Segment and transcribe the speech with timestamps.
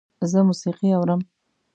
[0.31, 1.21] زه موسیقي اورم